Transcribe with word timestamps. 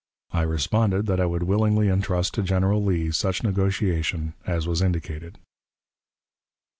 I 0.31 0.41
responded 0.41 1.05
that 1.05 1.19
I 1.19 1.27
would 1.27 1.43
willingly 1.43 1.87
intrust 1.87 2.33
to 2.33 2.41
General 2.41 2.83
Lee 2.83 3.11
such 3.11 3.43
negotiation 3.43 4.33
as 4.47 4.67
was 4.67 4.81
indicated. 4.81 5.37